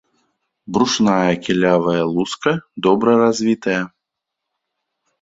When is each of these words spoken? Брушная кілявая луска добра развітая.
Брушная 0.77 1.27
кілявая 1.45 2.03
луска 2.15 2.51
добра 2.87 3.11
развітая. 3.23 3.81